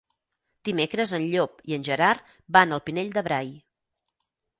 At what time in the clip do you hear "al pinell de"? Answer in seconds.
2.79-3.25